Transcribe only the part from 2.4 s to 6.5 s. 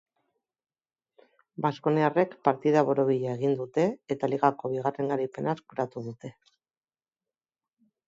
partida borobila egin dute, eta ligako bigarren garaipena eskuratu dute.